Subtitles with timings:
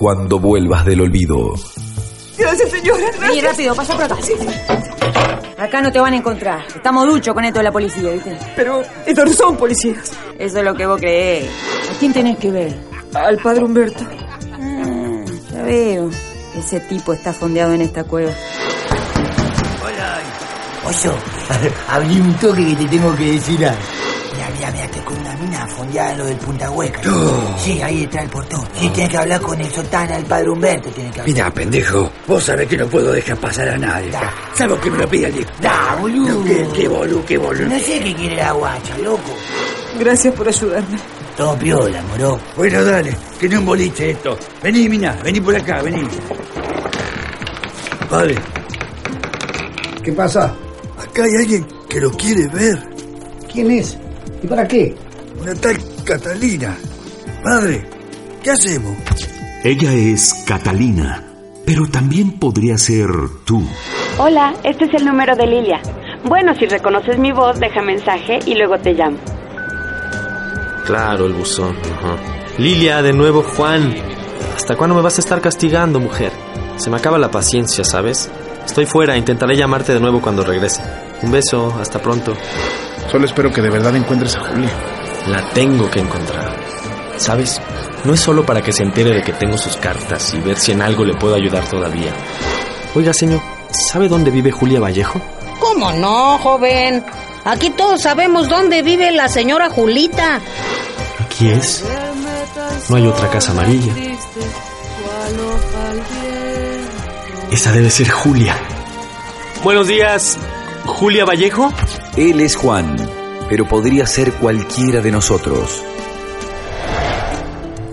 [0.00, 1.52] Cuando vuelvas del olvido.
[2.38, 3.04] Gracias, señora.
[3.20, 4.16] Vení rápido, pasa por acá.
[5.58, 6.64] Acá no te van a encontrar.
[6.74, 8.34] Estamos duchos con esto de la policía, ¿viste?
[8.56, 10.10] Pero estos no son policías.
[10.38, 11.50] Eso es lo que vos creés.
[11.94, 12.74] ¿A quién tenés que ver?
[13.12, 14.02] Al padre Humberto.
[14.54, 16.08] Ah, ya veo.
[16.56, 18.32] Ese tipo está fondeado en esta cueva.
[20.88, 21.14] Oso,
[21.90, 23.82] abrí un toque que te tengo que decir algo.
[24.32, 25.29] Mira, mira, mira, estoy con una
[25.84, 27.00] en lo del Punta Hueca.
[27.58, 28.62] Sí, ahí está el portón.
[28.78, 31.34] Sí, tienes que hablar con el sotana, el padre Humberto, tienes que hablar.
[31.34, 34.10] Mira, pendejo, vos sabés que no puedo dejar pasar a nadie.
[34.10, 34.32] Da.
[34.54, 35.50] Salvo que me lo pida el viejo.
[35.60, 36.44] Da, boludo.
[36.44, 37.66] ¿Qué, qué boludo, qué boludo?
[37.68, 39.34] No sé qué quiere la guacha, loco.
[39.98, 40.98] Gracias por ayudarme.
[41.36, 42.38] Todo piola, moro.
[42.56, 44.36] Bueno, dale, que no es un boliche esto.
[44.62, 46.06] Vení, mina, vení por acá, vení.
[48.08, 48.34] Padre,
[50.02, 50.54] ¿Qué pasa?
[50.98, 52.78] acá hay alguien que lo quiere ver.
[53.52, 53.96] ¿Quién es?
[54.42, 54.94] ¿Y para qué?
[55.40, 56.76] Una tal Catalina.
[57.44, 57.88] Madre,
[58.42, 58.96] ¿qué hacemos?
[59.64, 61.22] Ella es Catalina,
[61.66, 63.08] pero también podría ser
[63.44, 63.62] tú.
[64.18, 65.80] Hola, este es el número de Lilia.
[66.24, 69.16] Bueno, si reconoces mi voz, deja mensaje y luego te llamo.
[70.86, 71.76] Claro, el buzón.
[71.76, 72.16] ajá.
[72.58, 73.94] Lilia, de nuevo Juan.
[74.56, 76.32] ¿Hasta cuándo me vas a estar castigando, mujer?
[76.76, 78.30] Se me acaba la paciencia, ¿sabes?
[78.66, 80.82] Estoy fuera, intentaré llamarte de nuevo cuando regrese.
[81.22, 82.34] Un beso, hasta pronto.
[83.10, 84.70] Solo espero que de verdad encuentres a Julia.
[85.26, 86.56] La tengo que encontrar.
[87.16, 87.60] ¿Sabes?
[88.04, 90.72] No es solo para que se entere de que tengo sus cartas y ver si
[90.72, 92.12] en algo le puedo ayudar todavía.
[92.94, 95.20] Oiga, señor, ¿sabe dónde vive Julia Vallejo?
[95.60, 97.04] ¿Cómo no, joven?
[97.44, 100.40] Aquí todos sabemos dónde vive la señora Julita.
[101.24, 101.84] Aquí es.
[102.88, 103.92] No hay otra casa amarilla.
[107.50, 108.56] Esa debe ser Julia.
[109.62, 110.38] Buenos días,
[110.86, 111.72] Julia Vallejo.
[112.16, 112.96] Él es Juan,
[113.50, 115.82] pero podría ser cualquiera de nosotros.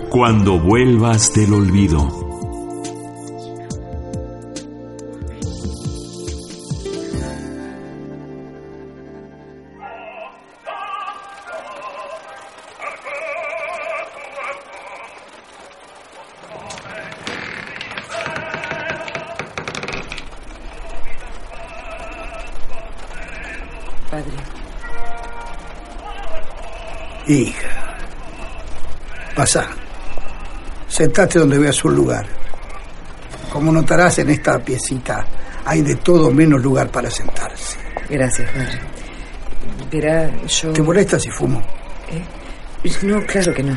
[0.08, 2.27] Cuando vuelvas del olvido.
[30.98, 32.26] Sentate donde veas un lugar.
[33.52, 35.24] Como notarás en esta piecita,
[35.64, 37.78] hay de todo menos lugar para sentarse.
[38.10, 38.80] Gracias, padre.
[39.92, 40.72] Verá, yo...
[40.72, 41.62] ¿Te molesta si fumo?
[43.04, 43.76] No, claro que no.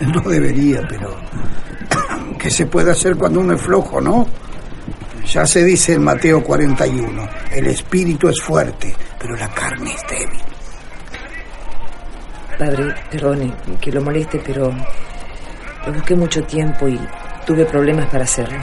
[0.00, 1.16] No debería, pero...
[2.38, 4.26] ¿Qué se puede hacer cuando uno es flojo, no?
[5.32, 10.45] Ya se dice en Mateo 41, el espíritu es fuerte, pero la carne es débil.
[12.58, 14.72] Padre, perdone que lo moleste, pero
[15.86, 16.98] lo busqué mucho tiempo y
[17.46, 18.58] tuve problemas para hacerlo.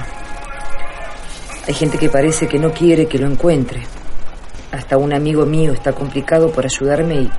[1.67, 3.81] Hay gente que parece que no quiere que lo encuentre.
[4.71, 7.31] Hasta un amigo mío está complicado por ayudarme y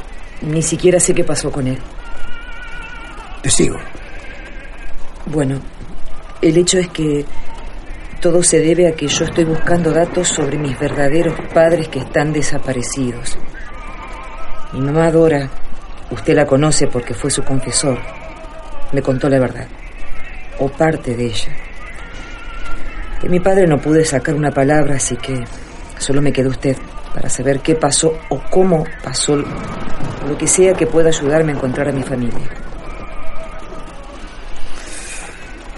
[0.42, 1.78] ni siquiera sé qué pasó con él.
[3.42, 3.76] Te sigo.
[5.26, 5.60] Bueno,
[6.40, 7.24] el hecho es que
[8.20, 12.32] todo se debe a que yo estoy buscando datos sobre mis verdaderos padres que están
[12.32, 13.36] desaparecidos.
[14.72, 15.50] Mi mamá Dora,
[16.10, 17.98] usted la conoce porque fue su confesor,
[18.92, 19.66] me contó la verdad,
[20.58, 21.52] o parte de ella.
[23.22, 25.44] De mi padre no pude sacar una palabra, así que
[25.98, 26.76] solo me quedó usted
[27.14, 31.88] para saber qué pasó o cómo pasó, lo que sea que pueda ayudarme a encontrar
[31.88, 32.48] a mi familia.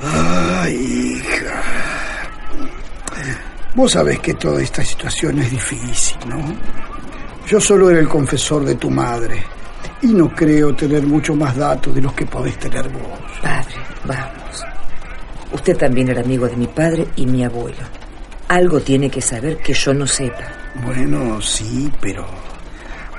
[0.02, 1.62] Ay, hija.
[3.74, 6.42] Vos sabés que toda esta situación es difícil, ¿no?
[7.46, 9.55] Yo solo era el confesor de tu madre
[10.02, 13.18] y no creo tener mucho más datos de los que podés tener vos.
[13.42, 13.74] Padre,
[14.04, 14.64] vamos.
[15.52, 17.82] Usted también era amigo de mi padre y mi abuelo.
[18.48, 20.44] Algo tiene que saber que yo no sepa.
[20.84, 22.26] Bueno, sí, pero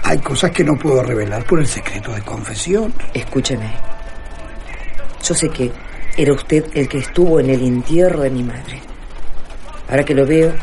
[0.04, 2.94] hay cosas que no puedo revelar por el secreto de confesión.
[3.14, 3.72] Escúcheme.
[5.24, 5.72] Yo sé que
[6.16, 8.80] era usted el que estuvo en el entierro de mi madre.
[9.90, 10.54] Ahora que lo veo,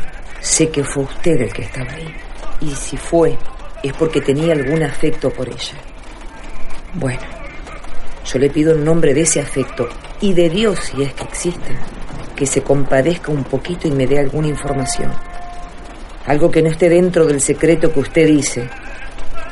[0.40, 2.14] sé que fue usted el que estaba ahí.
[2.60, 3.36] Y si fue,
[3.82, 5.74] es porque tenía algún afecto por ella.
[6.94, 7.22] Bueno,
[8.24, 9.88] yo le pido en nombre de ese afecto
[10.20, 11.76] y de Dios, si es que existe,
[12.36, 15.12] que se compadezca un poquito y me dé alguna información.
[16.26, 18.68] Algo que no esté dentro del secreto que usted dice.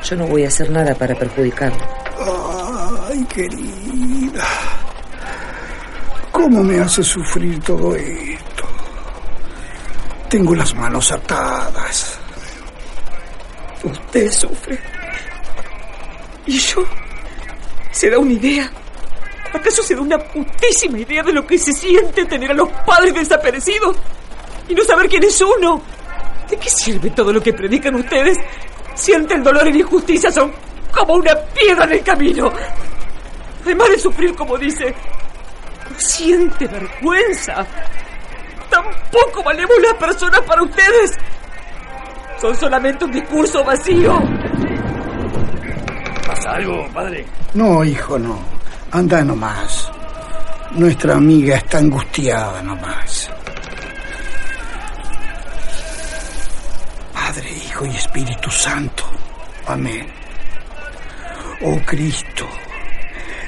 [0.05, 1.83] Yo no voy a hacer nada para perjudicarlo.
[3.09, 4.47] Ay, querida.
[6.31, 8.65] ¿Cómo me hace sufrir todo esto?
[10.29, 12.19] Tengo las manos atadas.
[13.83, 14.79] Usted sufre.
[16.47, 16.85] ¿Y yo?
[18.03, 18.69] ¿Se da una idea?
[19.53, 23.15] ¿Acaso se da una putísima idea de lo que se siente tener a los padres
[23.15, 23.97] desaparecidos?
[24.69, 25.81] Y no saber quién es uno.
[26.51, 28.39] ¿De qué sirve todo lo que predican ustedes?
[28.97, 30.53] Siente el dolor y la injusticia son
[30.91, 32.53] como una piedra en el camino.
[33.63, 34.93] Además de sufrir, como dice,
[35.89, 37.65] no siente vergüenza.
[38.69, 41.13] Tampoco valemos las personas para ustedes.
[42.41, 44.19] Son solamente un discurso vacío.
[46.53, 47.25] ¿Pasa algo, padre?
[47.55, 48.39] No, hijo, no.
[48.91, 49.91] Anda nomás.
[50.73, 53.31] Nuestra amiga está angustiada nomás.
[57.15, 59.05] Padre, Hijo y Espíritu Santo.
[59.67, 60.07] Amén.
[61.63, 62.47] Oh Cristo,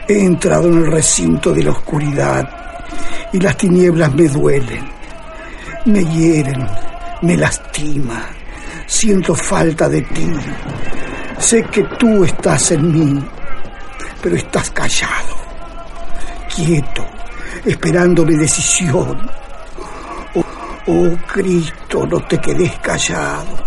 [0.09, 2.49] he entrado en el recinto de la oscuridad
[3.35, 4.89] y las tinieblas me duelen,
[5.85, 6.67] me hieren,
[7.21, 8.25] me lastima,
[8.87, 10.33] siento falta de ti.
[11.45, 13.23] Sé que tú estás en mí,
[14.23, 15.37] pero estás callado,
[16.57, 17.05] quieto,
[17.67, 19.31] esperando mi decisión.
[20.37, 20.45] Oh,
[20.87, 23.59] oh, Cristo, no te quedes callado.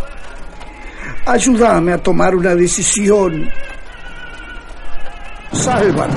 [1.28, 3.48] Ayúdame a tomar una decisión.
[5.52, 6.16] Sálvame.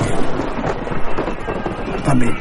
[2.07, 2.37] Amén.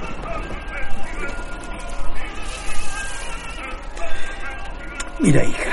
[5.18, 5.69] Mira, hija.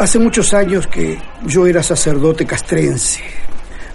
[0.00, 3.20] Hace muchos años que yo era sacerdote castrense.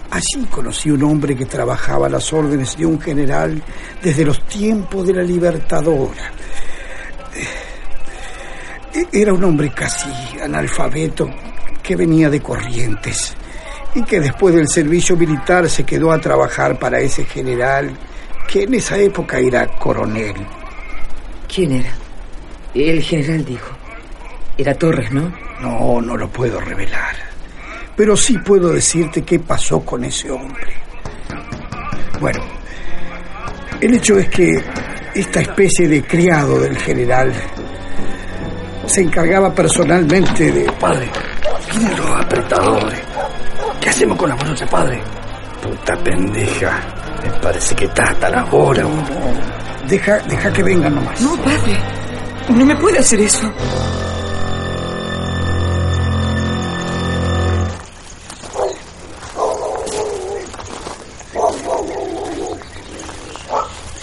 [0.08, 3.60] Allí conocí un hombre que trabajaba a las órdenes de un general
[4.00, 6.30] desde los tiempos de la Libertadora.
[9.12, 10.08] Era un hombre casi
[10.40, 11.28] analfabeto
[11.82, 13.34] que venía de Corrientes
[13.96, 17.90] y que después del servicio militar se quedó a trabajar para ese general
[18.46, 20.36] que en esa época era coronel.
[21.52, 21.90] ¿Quién era?
[22.74, 23.85] El general dijo.
[24.58, 25.32] Era Torres, ¿no?
[25.60, 27.14] No, no lo puedo revelar.
[27.94, 30.72] Pero sí puedo decirte qué pasó con ese hombre.
[32.20, 32.40] Bueno,
[33.80, 34.62] el hecho es que
[35.14, 37.32] esta especie de criado del general
[38.86, 40.72] se encargaba personalmente de...
[40.72, 41.10] Padre,
[41.74, 43.00] miren los apretadores.
[43.80, 45.00] ¿Qué hacemos con la bolsa, padre?
[45.62, 46.80] Puta pendeja.
[47.22, 48.84] Me parece que está hasta la hora.
[49.88, 51.20] Deja, deja que vengan nomás.
[51.20, 51.78] No, padre.
[52.48, 53.52] No me puede hacer eso.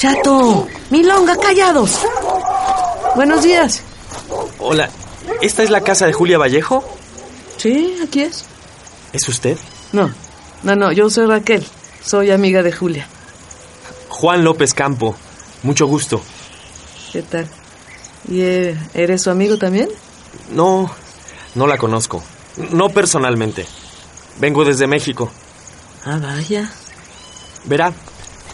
[0.04, 2.02] Chato, Milonga, callados.
[3.16, 3.82] Buenos días.
[4.60, 4.90] Hola,
[5.42, 6.84] ¿esta es la casa de Julia Vallejo?
[7.56, 8.44] Sí, aquí es.
[9.14, 9.58] ¿Es usted?
[9.94, 10.14] No,
[10.64, 11.66] no, no, yo soy Raquel.
[12.04, 13.08] Soy amiga de Julia.
[14.10, 15.16] Juan López Campo.
[15.64, 16.22] Mucho gusto.
[17.14, 17.48] ¿Qué tal?
[18.28, 19.88] ¿Y eh, eres su amigo también?
[20.52, 20.92] No,
[21.56, 22.22] no la conozco.
[22.72, 23.66] No personalmente.
[24.38, 25.32] Vengo desde México.
[26.04, 26.70] Ah, vaya.
[27.64, 27.94] Verá,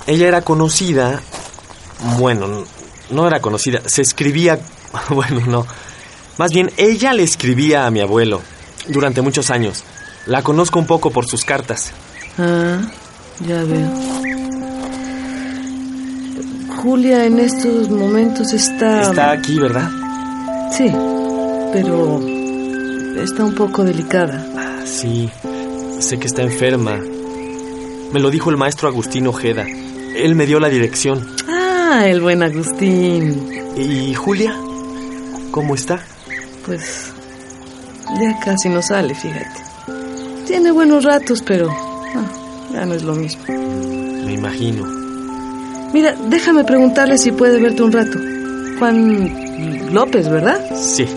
[0.06, 1.24] ella era conocida.
[2.18, 2.66] Bueno,
[3.10, 3.81] no era conocida.
[3.86, 4.60] Se escribía.
[5.10, 5.68] Bueno, no.
[6.40, 8.42] Más bien, ella le escribía a mi abuelo
[8.88, 9.84] durante muchos años.
[10.25, 11.92] La conozco un poco por sus cartas.
[12.40, 12.80] Ah,
[13.46, 13.92] ya veo.
[16.78, 19.02] Julia en estos momentos está...
[19.02, 19.90] Está aquí, ¿verdad?
[20.75, 20.90] Sí,
[21.74, 22.19] pero
[23.22, 24.45] está un poco delicada.
[24.57, 25.30] Ah, sí,
[26.00, 26.98] sé que está enferma.
[28.14, 29.66] Me lo dijo el maestro Agustín Ojeda.
[30.16, 31.28] Él me dio la dirección.
[31.92, 33.50] Ah, el buen Agustín.
[33.76, 34.56] ¿Y Julia?
[35.50, 36.00] ¿Cómo está?
[36.64, 37.12] Pues
[38.22, 39.64] ya casi no sale, fíjate.
[40.46, 42.31] Tiene buenos ratos, pero ah,
[42.72, 43.42] ya no es lo mismo.
[43.48, 44.86] Me imagino.
[45.92, 48.19] Mira, déjame preguntarle si puede verte un rato.
[48.78, 50.64] Juan López, ¿verdad?
[50.76, 51.08] Sí.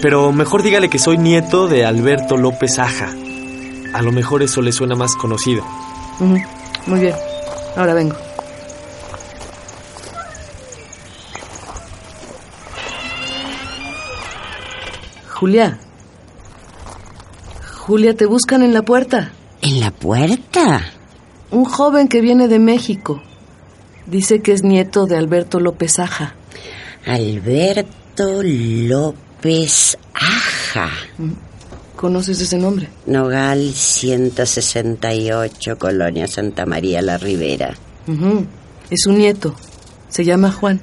[0.00, 3.12] Pero mejor dígale que soy nieto de Alberto López Aja.
[3.92, 5.64] A lo mejor eso le suena más conocido.
[6.86, 7.14] Muy bien.
[7.76, 8.29] Ahora vengo.
[15.40, 15.78] Julia.
[17.78, 19.32] Julia, te buscan en la puerta.
[19.62, 20.82] ¿En la puerta?
[21.50, 23.22] Un joven que viene de México.
[24.04, 26.34] Dice que es nieto de Alberto López Aja.
[27.06, 30.90] Alberto López Aja.
[31.96, 32.90] ¿Conoces ese nombre?
[33.06, 37.74] Nogal 168, Colonia Santa María la Ribera.
[38.90, 39.54] Es un nieto.
[40.10, 40.82] Se llama Juan.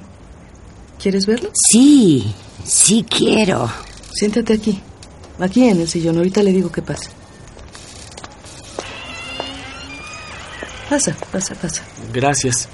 [1.00, 1.50] ¿Quieres verlo?
[1.54, 2.34] Sí,
[2.64, 3.70] sí quiero.
[4.12, 4.80] Siéntate aquí.
[5.38, 6.16] Aquí en el sillón.
[6.16, 7.10] Ahorita le digo que pase.
[10.88, 11.82] Pasa, pasa, pasa.
[12.12, 12.68] Gracias.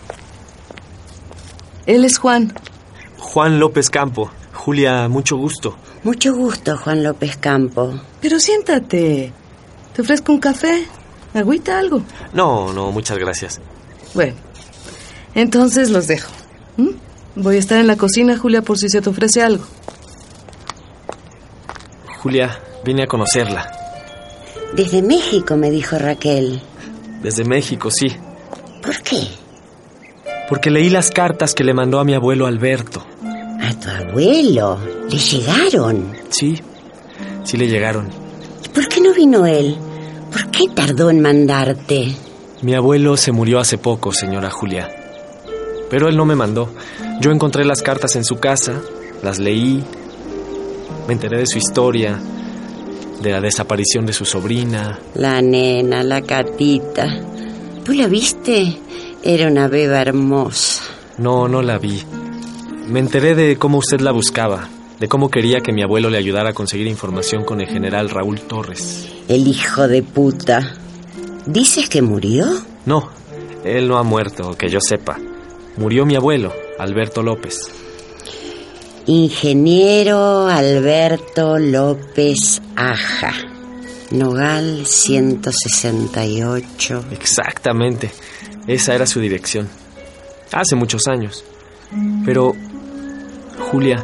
[1.86, 2.54] Él es Juan.
[3.18, 4.30] Juan López Campo.
[4.52, 5.76] Julia, mucho gusto.
[6.04, 8.00] Mucho gusto, Juan López Campo.
[8.20, 9.32] Pero siéntate.
[9.94, 10.86] ¿Te ofrezco un café?
[11.34, 12.02] ¿Agüita algo?
[12.32, 13.60] No, no, muchas gracias.
[14.14, 14.34] Bueno,
[15.34, 16.30] entonces los dejo.
[16.76, 16.90] ¿Mm?
[17.36, 19.64] Voy a estar en la cocina, Julia, por si se te ofrece algo.
[22.24, 23.70] Julia, vine a conocerla.
[24.74, 26.58] Desde México, me dijo Raquel.
[27.22, 28.06] Desde México, sí.
[28.82, 29.28] ¿Por qué?
[30.48, 33.04] Porque leí las cartas que le mandó a mi abuelo Alberto.
[33.60, 34.78] ¿A tu abuelo?
[35.10, 36.16] ¿Le llegaron?
[36.30, 36.58] Sí,
[37.42, 38.08] sí le llegaron.
[38.64, 39.76] ¿Y por qué no vino él?
[40.32, 42.16] ¿Por qué tardó en mandarte?
[42.62, 44.88] Mi abuelo se murió hace poco, señora Julia.
[45.90, 46.70] Pero él no me mandó.
[47.20, 48.80] Yo encontré las cartas en su casa,
[49.22, 49.84] las leí,
[51.06, 52.18] me enteré de su historia,
[53.20, 54.98] de la desaparición de su sobrina.
[55.14, 57.22] La nena, la catita.
[57.84, 58.78] ¿Tú la viste?
[59.22, 60.82] Era una beba hermosa.
[61.18, 62.02] No, no la vi.
[62.88, 64.68] Me enteré de cómo usted la buscaba,
[65.00, 68.40] de cómo quería que mi abuelo le ayudara a conseguir información con el general Raúl
[68.40, 69.08] Torres.
[69.28, 70.74] El hijo de puta.
[71.46, 72.46] ¿Dices que murió?
[72.86, 73.08] No,
[73.64, 75.18] él no ha muerto, que yo sepa.
[75.76, 77.83] Murió mi abuelo, Alberto López.
[79.06, 83.34] Ingeniero Alberto López Aja.
[84.10, 87.04] Nogal 168.
[87.10, 88.10] Exactamente.
[88.66, 89.68] Esa era su dirección.
[90.52, 91.44] Hace muchos años.
[92.24, 92.54] Pero,
[93.70, 94.02] Julia,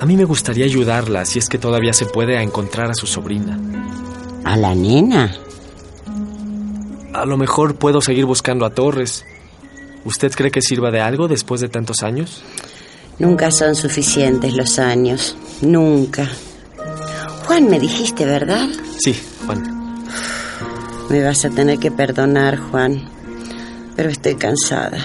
[0.00, 3.06] a mí me gustaría ayudarla si es que todavía se puede a encontrar a su
[3.06, 3.60] sobrina.
[4.44, 5.36] ¿A la nena?
[7.12, 9.26] A lo mejor puedo seguir buscando a Torres.
[10.06, 12.42] ¿Usted cree que sirva de algo después de tantos años?
[13.22, 15.36] Nunca son suficientes los años.
[15.60, 16.28] Nunca.
[17.46, 18.66] Juan, me dijiste, ¿verdad?
[18.98, 19.14] Sí,
[19.46, 19.62] Juan.
[21.08, 23.00] Me vas a tener que perdonar, Juan.
[23.94, 24.98] Pero estoy cansada.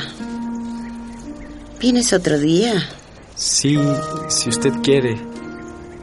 [1.79, 2.89] ¿Vienes otro día?
[3.35, 3.77] Sí,
[4.29, 5.21] si usted quiere.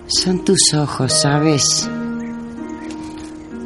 [0.06, 1.90] Son tus ojos, ¿sabes?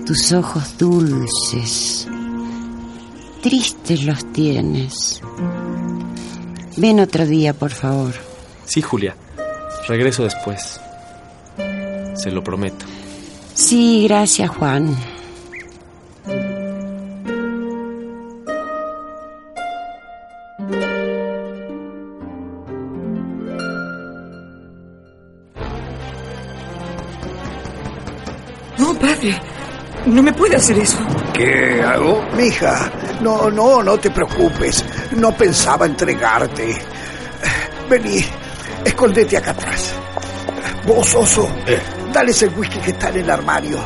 [0.06, 2.08] Tus ojos dulces.
[3.42, 5.20] Tristes los tienes.
[6.78, 8.27] Ven otro día, por favor.
[8.68, 9.16] Sí, Julia.
[9.88, 10.78] Regreso después.
[12.14, 12.84] Se lo prometo.
[13.54, 14.94] Sí, gracias, Juan.
[28.76, 29.40] No, padre.
[30.04, 30.98] No me puede hacer eso.
[31.32, 32.22] ¿Qué hago?
[32.36, 34.84] Mija, no, no, no te preocupes.
[35.16, 36.78] No pensaba entregarte.
[37.88, 38.22] Vení,
[38.84, 39.92] escondete acá atrás.
[40.86, 41.80] Vos, oso, Eh.
[42.12, 43.78] dale ese whisky que está en el armario.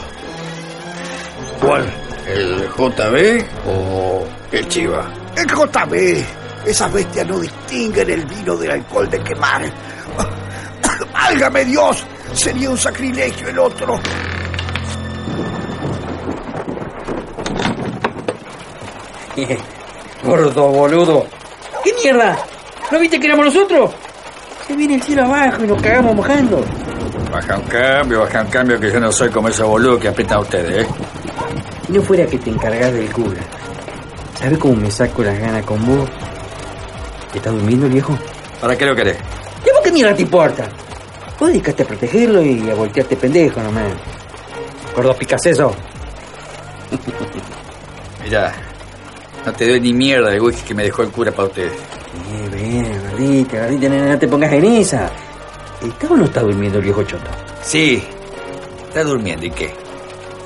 [1.60, 1.92] ¿Cuál?
[2.26, 5.04] ¿El JB o el Chiva?
[5.36, 6.24] El JB.
[6.66, 9.62] Esas bestias no distinguen el vino del alcohol de quemar.
[11.12, 12.04] ¡Válgame Dios!
[12.34, 13.98] Sería un sacrilegio el otro.
[20.22, 21.26] Gordo boludo.
[21.84, 22.38] ¿Qué mierda?
[22.90, 23.90] ¿No viste que éramos nosotros?
[24.72, 26.64] Se viene el cielo abajo y nos cagamos mojando.
[27.30, 30.38] Baja un cambio, baja un cambio que yo no soy como ese boludo que aprietan
[30.38, 30.88] ustedes, ¿eh?
[31.86, 33.42] Si no fuera que te encargas del cura.
[34.34, 36.08] ¿Sabes cómo me saco las ganas con vos?
[37.34, 38.18] ¿Estás durmiendo el viejo?
[38.62, 39.18] ¿Para qué lo querés?
[39.66, 40.66] ¿Y a vos qué mierda te importa?
[41.38, 43.92] Vos dedicaste a protegerlo y a voltearte pendejo nomás.
[44.96, 45.76] Gordo picas eso.
[48.24, 48.54] Mirá,
[49.44, 51.72] no te doy ni mierda de whisky que me dejó el cura para ustedes.
[51.74, 52.91] Eh, bien,
[53.22, 55.10] gordita, gordita, no, no te pongas en esa.
[55.82, 57.30] ¿Está o no está durmiendo el viejo choto?
[57.62, 58.02] Sí,
[58.88, 59.74] está durmiendo, ¿y qué?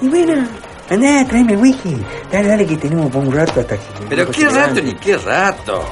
[0.00, 0.47] Y bueno,
[0.90, 1.97] andá, tráeme whisky.
[2.30, 3.85] Dale, dale, que tenemos por un rato hasta que...
[4.09, 5.85] Pero qué rato ni qué rato.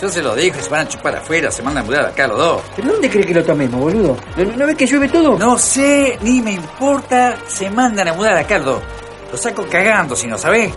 [0.00, 2.26] Yo se lo dejo y se van a chupar afuera, se mandan a mudar acá
[2.26, 2.62] los dos.
[2.74, 4.16] ¿Pero dónde crees que lo tomemos, boludo?
[4.36, 5.38] ¿No, no ves que llueve todo?
[5.38, 8.82] No sé, ni me importa, se mandan a mudar acá los dos.
[9.30, 10.72] Lo saco cagando, si no sabés.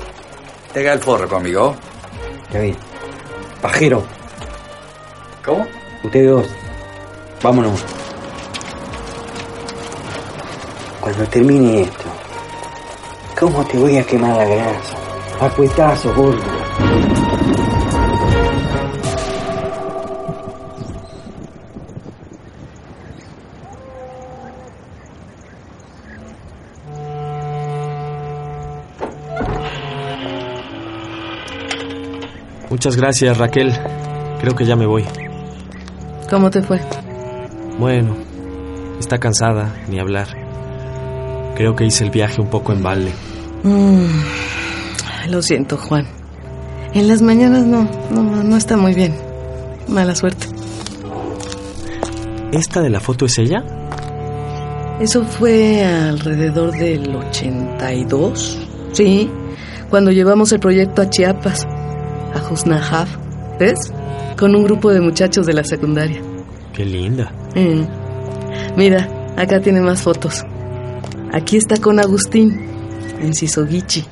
[0.72, 1.76] Te haga el forro conmigo.
[2.54, 2.76] Ya vi.
[3.62, 4.04] Pajero.
[5.46, 5.68] ¿Cómo?
[6.04, 6.48] Ustedes dos.
[7.44, 7.86] Vámonos.
[11.00, 12.06] Cuando termine esto,
[13.40, 14.96] ¿cómo te voy a quemar la grasa?
[15.40, 16.42] A cuetazos, gordo.
[32.72, 33.74] Muchas gracias, Raquel.
[34.42, 35.25] Creo que ya me voy.
[36.30, 36.80] ¿Cómo te fue?
[37.80, 38.16] Bueno,
[39.00, 40.28] está cansada, ni hablar.
[41.56, 43.12] Creo que hice el viaje un poco en balde.
[43.64, 46.06] Mm, lo siento, Juan.
[46.94, 49.16] En las mañanas no, no, no está muy bien.
[49.88, 50.48] Mala suerte.
[52.52, 53.64] ¿Esta de la foto es ella?
[55.00, 58.60] Eso fue alrededor del 82.
[58.94, 59.30] Sí,
[59.90, 61.66] cuando llevamos el proyecto a Chiapas,
[62.34, 63.10] a Jusnajaf,
[63.60, 63.92] ¿ves?
[64.38, 66.22] Con un grupo de muchachos de la secundaria.
[66.74, 67.32] Qué linda.
[67.56, 67.84] Mm.
[68.76, 70.44] Mira, acá tiene más fotos.
[71.32, 72.60] Aquí está con Agustín,
[73.22, 74.06] en Sisogichi,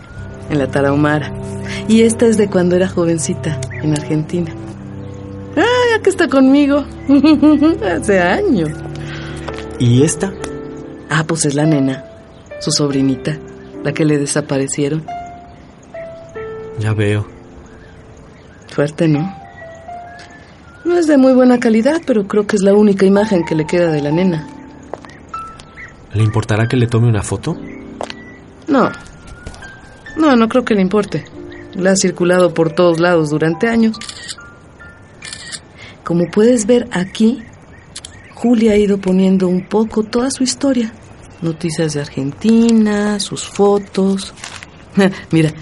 [0.49, 1.33] en la Tarahumara.
[1.87, 4.51] Y esta es de cuando era jovencita, en Argentina.
[5.57, 6.85] ¡Ah, acá está conmigo!
[7.85, 8.71] Hace años.
[9.79, 10.33] ¿Y esta?
[11.09, 12.05] Ah, pues es la nena,
[12.59, 13.37] su sobrinita,
[13.83, 15.05] la que le desaparecieron.
[16.79, 17.27] Ya veo.
[18.67, 19.42] Fuerte, ¿no?
[20.85, 23.65] No es de muy buena calidad, pero creo que es la única imagen que le
[23.65, 24.47] queda de la nena.
[26.13, 27.57] ¿Le importará que le tome una foto?
[28.67, 28.89] No.
[30.17, 31.23] No, no creo que le importe.
[31.73, 33.97] La ha circulado por todos lados durante años.
[36.03, 37.41] Como puedes ver aquí,
[38.35, 40.91] Julia ha ido poniendo un poco toda su historia.
[41.41, 44.33] Noticias de Argentina, sus fotos.
[45.31, 45.53] Mira,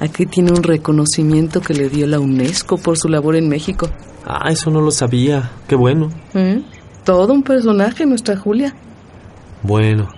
[0.00, 3.88] aquí tiene un reconocimiento que le dio la UNESCO por su labor en México.
[4.24, 5.50] Ah, eso no lo sabía.
[5.68, 6.10] Qué bueno.
[6.34, 6.62] ¿Eh?
[7.04, 8.74] Todo un personaje, nuestra Julia.
[9.62, 10.08] Bueno,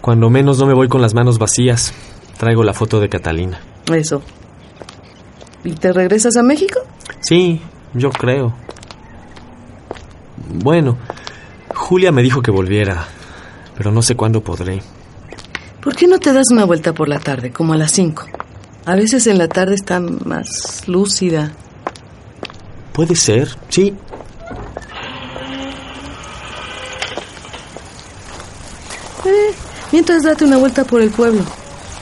[0.00, 1.92] cuando menos no me voy con las manos vacías.
[2.38, 3.60] Traigo la foto de Catalina.
[3.92, 4.22] Eso.
[5.64, 6.80] ¿Y te regresas a México?
[7.20, 7.60] Sí,
[7.94, 8.52] yo creo.
[10.48, 10.98] Bueno,
[11.74, 13.06] Julia me dijo que volviera,
[13.76, 14.82] pero no sé cuándo podré.
[15.80, 18.24] ¿Por qué no te das una vuelta por la tarde, como a las 5?
[18.84, 21.52] A veces en la tarde está más lúcida.
[22.92, 23.94] Puede ser, sí.
[29.24, 29.54] Eh,
[29.92, 31.42] mientras date una vuelta por el pueblo.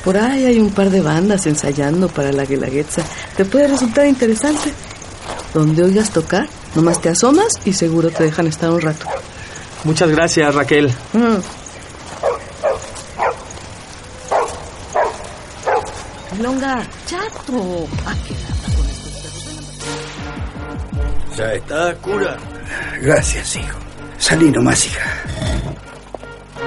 [0.05, 3.03] Por ahí hay un par de bandas ensayando para la guelaguetza.
[3.37, 4.73] Te puede resultar interesante.
[5.53, 9.05] Donde oigas tocar, nomás te asomas y seguro te dejan estar un rato.
[9.85, 10.89] Muchas gracias, Raquel.
[11.13, 11.60] Mm.
[16.51, 17.87] Chato.
[18.05, 19.35] Ah, qué lata con estos
[21.37, 22.37] ¿Ya está, cura?
[23.01, 23.79] Gracias, hijo.
[24.19, 25.11] Salí nomás, hija.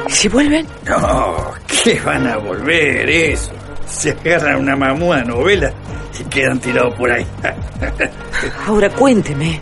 [0.07, 0.65] ¿Si vuelven?
[0.87, 3.51] No, ¿qué van a volver eso?
[3.85, 5.73] Se agarran una mamuda novela
[6.17, 7.27] y quedan tirados por ahí.
[8.65, 9.59] Ahora cuénteme.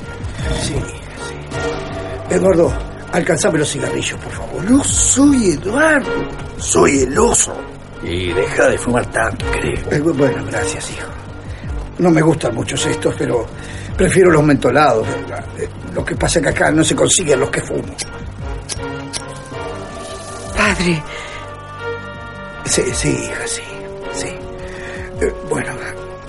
[0.62, 2.36] Sí, sí.
[2.36, 2.72] Eduardo,
[3.12, 4.70] alcanzame los cigarrillos, por favor.
[4.70, 6.12] No soy Eduardo,
[6.60, 7.56] soy el oso.
[8.04, 9.92] Y deja de fumar tanto, creo.
[9.92, 11.08] Eh, bueno, gracias, hijo.
[12.00, 13.46] No me gustan muchos estos, pero
[13.96, 15.08] prefiero los mentolados.
[15.58, 17.96] Eh, Lo que pasa es que acá no se consiguen los que fumo.
[20.58, 21.04] Padre.
[22.66, 23.62] Sí, sí, hija, sí,
[24.14, 24.28] sí.
[25.22, 25.74] Eh, bueno,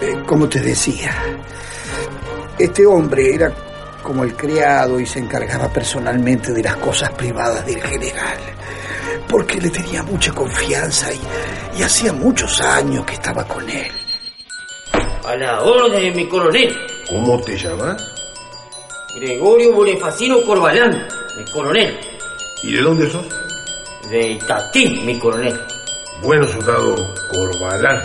[0.00, 1.14] eh, como te decía,
[2.58, 3.52] este hombre era
[4.02, 8.38] como el criado y se encargaba personalmente de las cosas privadas del general,
[9.28, 11.20] porque le tenía mucha confianza y,
[11.76, 13.90] y hacía muchos años que estaba con él.
[15.24, 16.76] A la orden, mi coronel.
[17.08, 18.02] ¿Cómo te llamas?
[19.16, 21.06] Gregorio Bonifacino Corbalán,
[21.36, 21.98] mi coronel.
[22.62, 23.26] ¿Y de dónde sos?
[24.10, 25.58] De Itatí, mi coronel.
[26.22, 26.94] Bueno, soldado
[27.30, 28.02] Corbalán.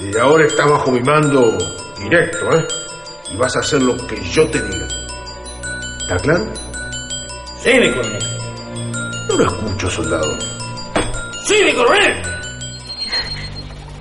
[0.00, 1.56] Desde ahora estás bajo mi mando
[1.98, 2.66] directo, ¿eh?
[3.32, 4.86] Y vas a hacer lo que yo te diga.
[6.02, 6.52] ¿Está claro?
[7.62, 8.22] Sí, mi coronel.
[9.28, 10.38] No lo escucho, soldado.
[11.44, 12.33] Sí, mi coronel.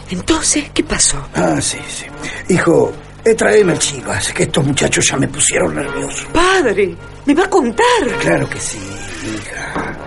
[0.09, 1.17] Entonces, ¿qué pasó?
[1.35, 2.05] Ah, sí, sí.
[2.53, 2.91] Hijo,
[3.25, 6.25] eh, tráeme el chivas, que estos muchachos ya me pusieron nervioso.
[6.33, 7.85] Padre, ¿me va a contar?
[8.19, 8.77] Claro que sí,
[9.35, 9.97] hija.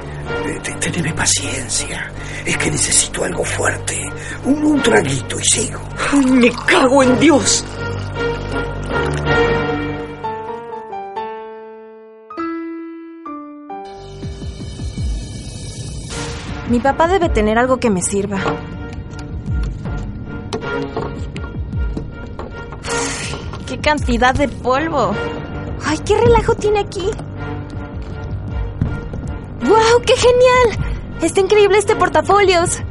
[0.46, 2.12] Eh, te- Teneme paciencia.
[2.44, 4.00] Es que necesito algo fuerte.
[4.44, 5.80] Un, un traguito y sigo.
[6.12, 7.64] Ay, me cago en Dios.
[16.68, 18.38] Mi papá debe tener algo que me sirva.
[23.86, 25.14] Cantidad de polvo!
[25.84, 27.08] ¡Ay, qué relajo tiene aquí!
[29.64, 30.96] ¡Wow, qué genial!
[31.22, 32.82] Está increíble este portafolios.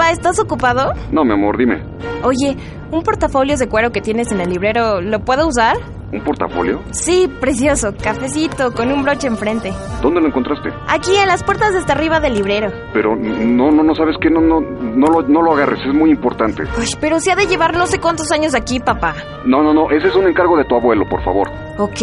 [0.00, 0.92] Papá, ¿estás ocupado?
[1.12, 1.82] No, mi amor, dime.
[2.22, 2.56] Oye,
[2.90, 5.76] un portafolios de cuero que tienes en el librero, ¿lo puedo usar?
[6.12, 6.80] ¿Un portafolio?
[6.90, 9.72] Sí, precioso, cafecito, con un broche enfrente.
[10.02, 10.70] ¿Dónde lo encontraste?
[10.88, 12.72] Aquí, en las puertas de hasta arriba del librero.
[12.92, 14.28] Pero no, no, no, ¿sabes qué?
[14.28, 16.64] No, no, no lo, no lo agarres, es muy importante.
[16.76, 19.14] Ay, pero se ha de llevar no sé cuántos años aquí, papá.
[19.44, 21.48] No, no, no, ese es un encargo de tu abuelo, por favor.
[21.78, 22.00] Ok,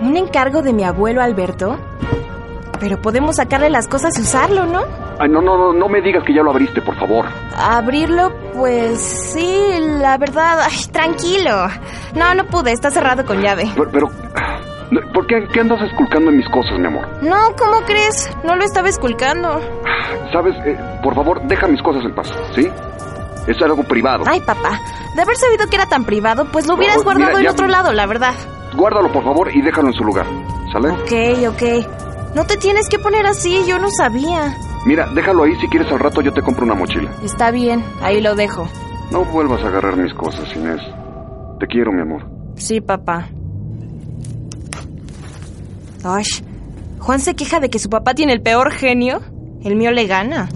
[0.00, 1.76] un encargo de mi abuelo Alberto.
[2.80, 4.80] Pero podemos sacarle las cosas y usarlo, ¿no?
[5.18, 7.26] Ay, no, no, no, no me digas que ya lo abriste, por favor.
[7.56, 9.68] Abrirlo, pues sí,
[10.00, 10.60] la verdad.
[10.64, 11.68] Ay, tranquilo.
[12.14, 13.70] No, no pude, está cerrado con llave.
[13.76, 14.08] Pero, pero,
[15.14, 17.06] ¿Por qué, qué andas esculcando en mis cosas, mi amor?
[17.22, 18.28] No, ¿cómo crees?
[18.42, 19.60] No lo estaba esculcando.
[20.32, 20.56] ¿Sabes?
[20.66, 22.68] Eh, por favor, deja mis cosas en paz, ¿sí?
[23.46, 24.24] Es algo privado.
[24.26, 24.80] Ay, papá,
[25.14, 27.50] de haber sabido que era tan privado, pues lo hubieras No, guardado mira, en ya-
[27.52, 28.34] otro lado, la verdad.
[28.74, 30.26] Guárdalo, por favor, y déjalo en su lugar,
[30.72, 30.90] ¿sale?
[30.90, 31.99] Ok, ok.
[32.34, 34.56] No te tienes que poner así, yo no sabía.
[34.86, 37.10] Mira, déjalo ahí si quieres al rato yo te compro una mochila.
[37.24, 38.68] Está bien, ahí lo dejo.
[39.10, 40.80] No vuelvas a agarrar mis cosas, Inés.
[41.58, 42.26] Te quiero, mi amor.
[42.56, 43.28] Sí, papá.
[46.04, 46.24] Ay,
[47.00, 49.20] Juan se queja de que su papá tiene el peor genio.
[49.62, 50.48] El mío le gana.